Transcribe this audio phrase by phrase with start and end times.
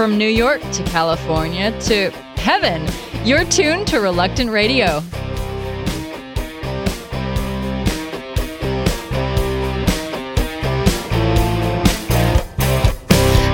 [0.00, 2.88] from New York to California to heaven.
[3.22, 5.00] You're tuned to Reluctant Radio.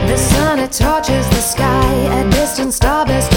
[0.07, 3.36] The sun it torches the sky, a distant starburst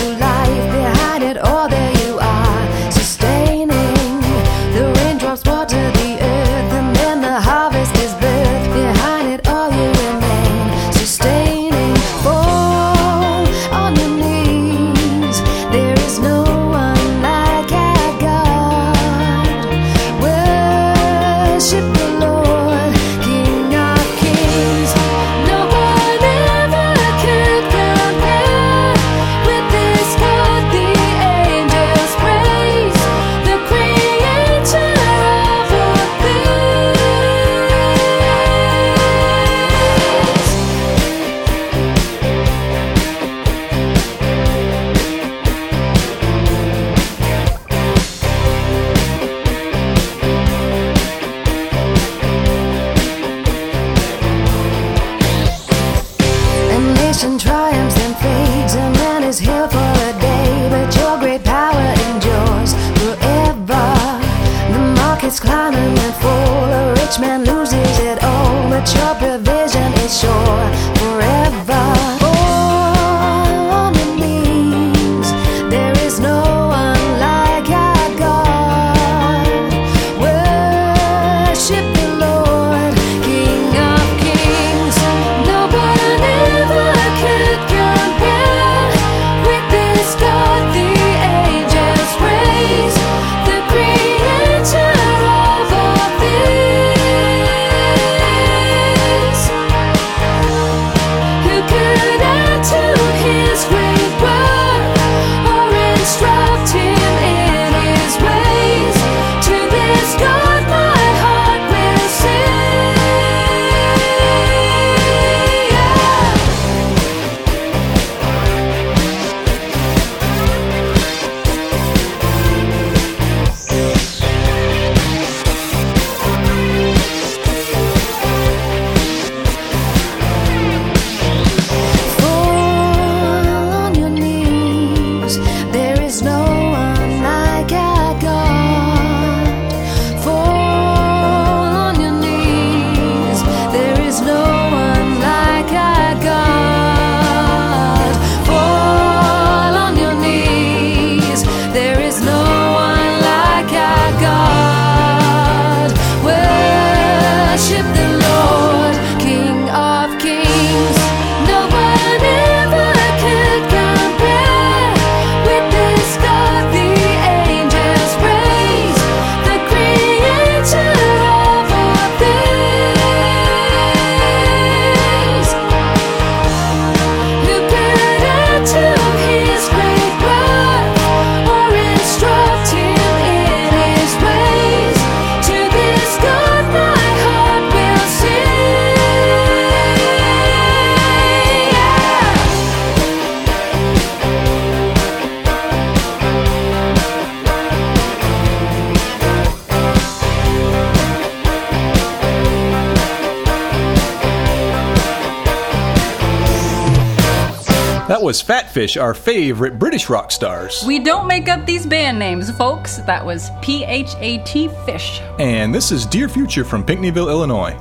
[208.09, 210.83] That was Phatfish, our favorite British rock stars.
[210.83, 212.97] We don't make up these band names, folks.
[212.97, 215.21] That was P H A T Fish.
[215.37, 217.77] And this is Dear Future from Pinckneyville, Illinois.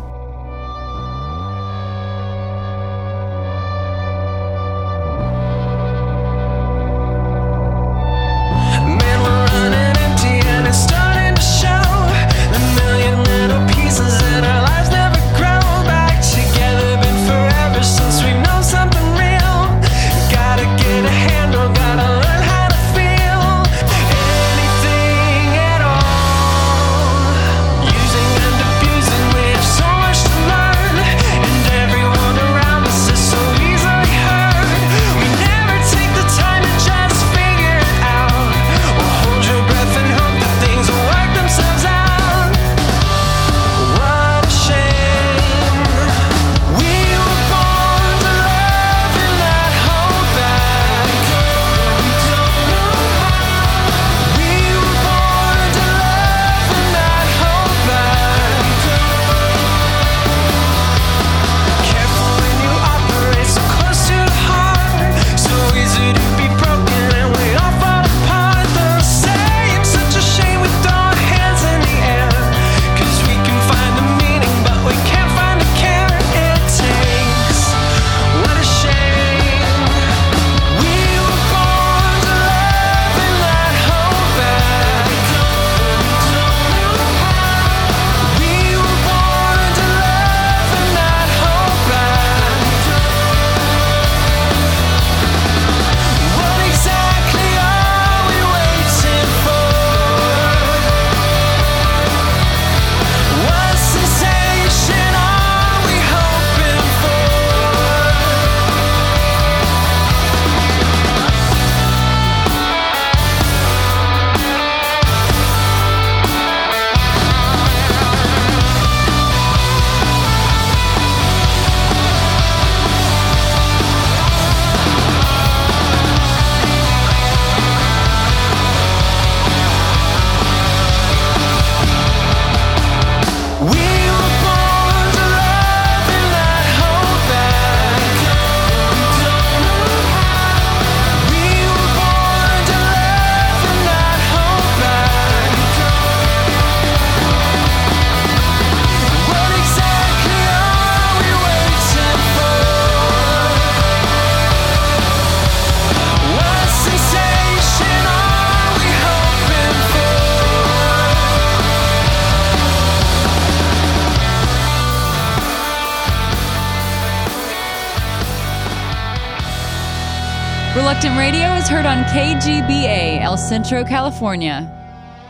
[170.98, 174.68] Reluctant Radio is heard on KGBA, El Centro, California.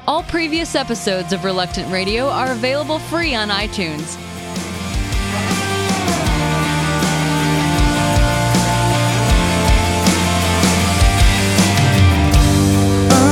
[0.07, 4.17] All previous episodes of Reluctant Radio are available free on iTunes.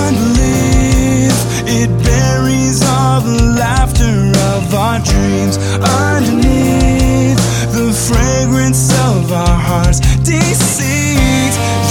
[0.06, 5.56] Underneath, It buries all the laughter of our dreams
[6.04, 7.40] underneath
[7.72, 10.00] the fragrance of our hearts.
[10.22, 11.85] deceives.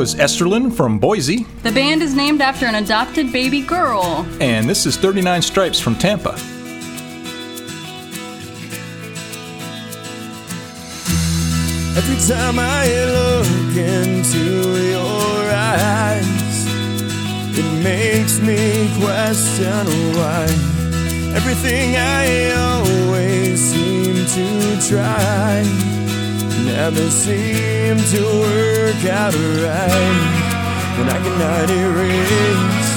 [0.00, 1.44] Is Esterlyn from Boise.
[1.62, 4.26] The band is named after an adopted baby girl.
[4.40, 6.32] And this is 39 Stripes from Tampa.
[11.98, 16.66] Every time I look into your eyes,
[17.58, 20.44] it makes me question why
[21.36, 25.99] everything I always seem to try
[26.64, 30.50] never seem to work out right
[30.98, 32.90] when I cannot erase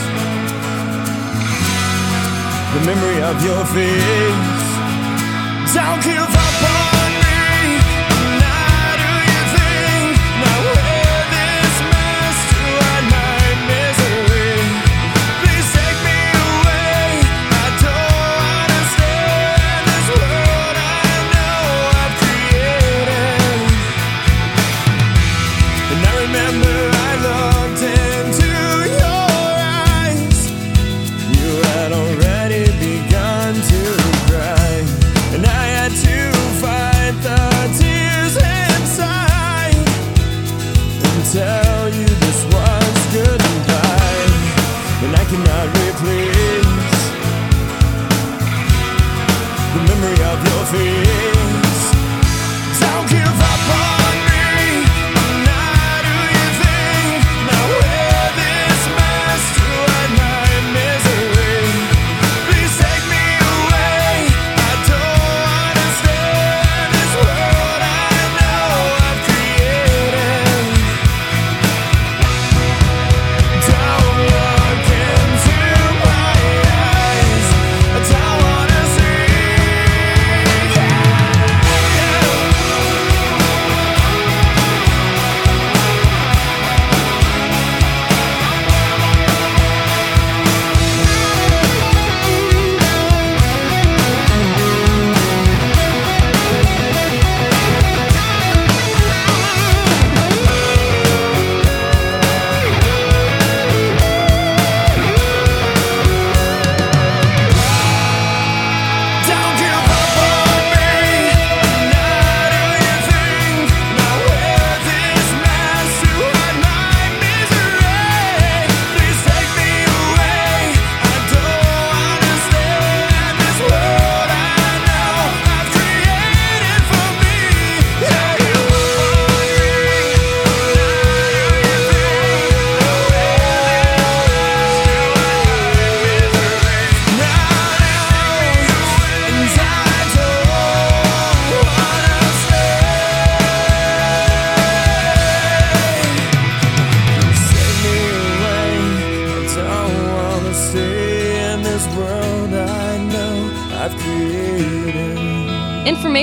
[2.74, 4.64] the memory of your face.
[5.74, 7.03] Don't give up on.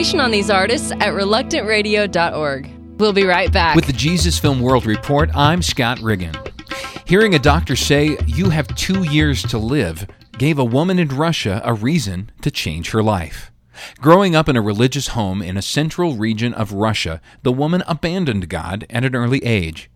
[0.00, 2.99] Information on these artists at reluctantradio.org.
[2.99, 3.76] We'll be right back.
[3.76, 6.35] With the Jesus Film World Report, I'm Scott Riggin.
[7.07, 10.07] Hearing a doctor say you have two years to live
[10.38, 13.52] gave a woman in Russia a reason to change her life.
[14.00, 18.49] Growing up in a religious home in a central region of Russia, the woman abandoned
[18.49, 19.90] God at an early age.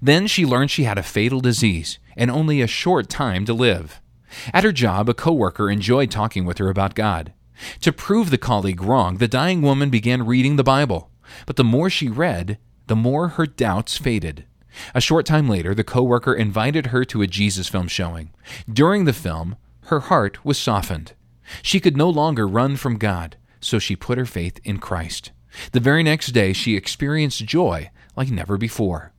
[0.00, 4.00] Then she learned she had a fatal disease and only a short time to live.
[4.54, 7.32] At her job, a coworker enjoyed talking with her about God.
[7.80, 11.10] To prove the colleague wrong, the dying woman began reading the Bible.
[11.46, 14.44] But the more she read, the more her doubts faded.
[14.94, 18.30] A short time later, the coworker invited her to a Jesus film showing.
[18.70, 21.12] During the film, her heart was softened.
[21.62, 25.32] She could no longer run from God, so she put her faith in Christ.
[25.72, 29.12] The very next day, she experienced joy like never before.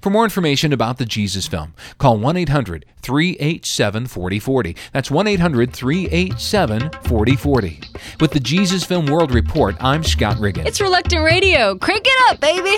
[0.00, 4.76] For more information about the Jesus film, call 1 800 387 4040.
[4.92, 7.80] That's 1 800 387 4040.
[8.20, 10.66] With the Jesus Film World Report, I'm Scott Riggin.
[10.66, 11.76] it's Reluctant Radio.
[11.76, 12.74] Crank it up, baby.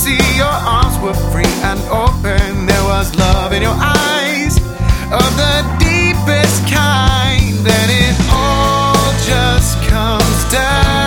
[0.00, 2.64] See your arms were free and open.
[2.64, 4.56] There was love in your eyes
[5.12, 7.60] of the deepest kind.
[7.78, 10.99] And it all just comes down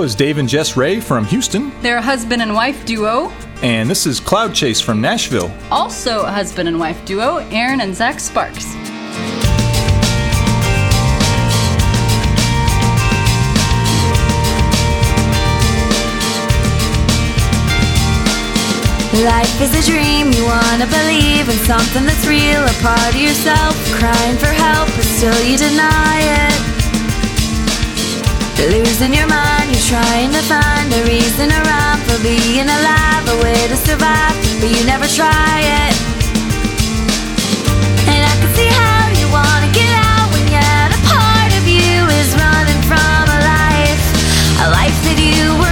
[0.00, 1.70] Is Dave and Jess Ray from Houston.
[1.82, 3.30] They're a husband and wife duo.
[3.62, 5.52] And this is Cloud Chase from Nashville.
[5.70, 8.64] Also a husband and wife duo, Aaron and Zach Sparks.
[19.22, 23.76] Life is a dream, you wanna believe in something that's real, a part of yourself,
[23.92, 26.79] crying for help, but still you deny it.
[28.68, 33.56] Losing your mind, you're trying to find a reason around for being alive, a way
[33.68, 35.94] to survive, but you never try it.
[38.12, 42.04] And I can see how you wanna get out when yet a part of you
[42.20, 44.04] is running from a life,
[44.60, 45.69] a life that you were.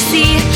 [0.00, 0.49] see.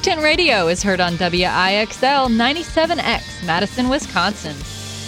[0.00, 4.56] Reluctant Radio is heard on WIXL 97X, Madison, Wisconsin.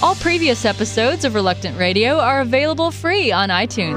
[0.03, 3.95] All previous episodes of Reluctant Radio are available free on iTunes.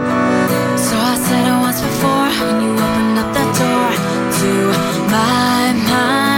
[0.79, 2.29] So I said it once before,
[2.62, 3.91] you opened up that door
[4.39, 6.35] to my mind.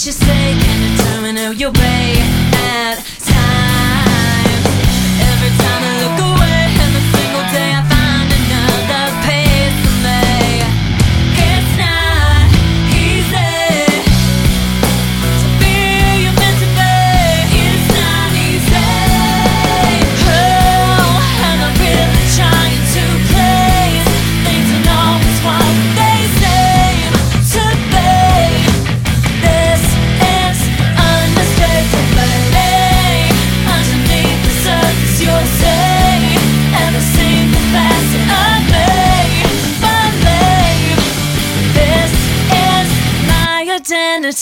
[0.00, 0.39] what you said.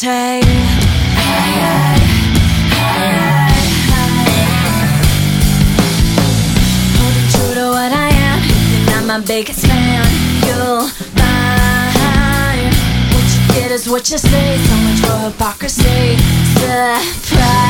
[0.01, 0.45] tight.
[0.45, 1.99] hey,
[2.71, 3.19] hey,
[3.91, 4.87] higher.
[6.99, 8.39] Holding true to what I am,
[8.79, 10.07] and I'm my biggest fan.
[10.47, 10.87] You'll
[11.19, 12.75] find
[13.13, 14.59] what you get is what you say.
[14.59, 16.17] So much for hypocrisy.
[16.55, 17.69] Surprise.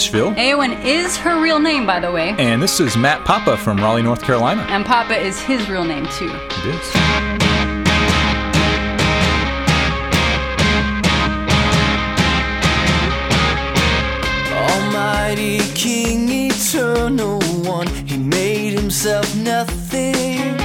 [0.00, 0.32] Nashville.
[0.32, 2.34] Aowen is her real name, by the way.
[2.38, 4.62] And this is Matt Papa from Raleigh, North Carolina.
[4.70, 6.30] And Papa is his real name, too.
[6.32, 6.94] It is.
[14.54, 20.58] Almighty King, eternal one, he made himself nothing.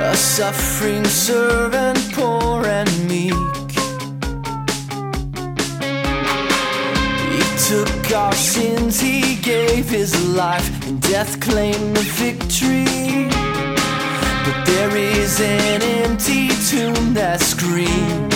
[0.00, 1.97] A suffering servant
[9.98, 12.84] is life and death claim the victory.
[14.44, 18.27] But there is an empty tomb that screams.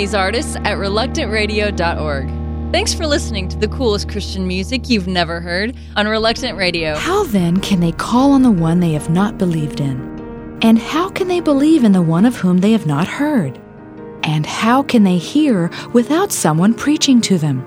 [0.00, 2.72] These artists at reluctantradio.org.
[2.72, 6.94] Thanks for listening to the coolest Christian music you've never heard on Reluctant Radio.
[6.96, 10.58] How then can they call on the one they have not believed in?
[10.62, 13.60] And how can they believe in the one of whom they have not heard?
[14.22, 17.62] And how can they hear without someone preaching to them?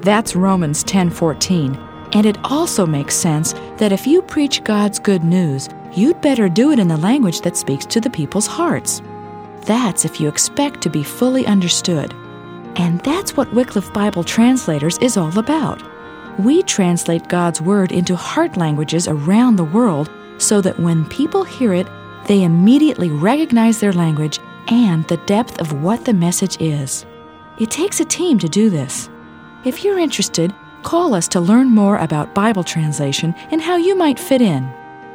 [0.00, 1.76] That's Romans 10:14.
[2.14, 6.70] And it also makes sense that if you preach God's good news, you'd better do
[6.70, 9.02] it in the language that speaks to the people's hearts.
[9.68, 12.14] That's if you expect to be fully understood.
[12.76, 15.82] And that's what Wycliffe Bible Translators is all about.
[16.40, 21.74] We translate God's Word into heart languages around the world so that when people hear
[21.74, 21.86] it,
[22.26, 27.04] they immediately recognize their language and the depth of what the message is.
[27.60, 29.10] It takes a team to do this.
[29.64, 34.18] If you're interested, call us to learn more about Bible translation and how you might
[34.18, 34.62] fit in.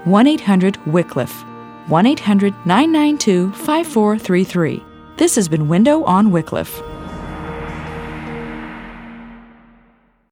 [0.04, 1.44] 1 800 Wycliffe.
[1.88, 4.84] 1 800 992 5433.
[5.18, 6.82] This has been Window on Wycliffe.